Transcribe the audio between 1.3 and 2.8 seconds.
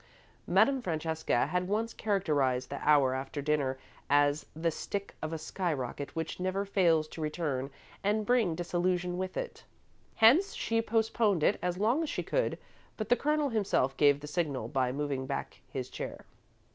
had once characterised the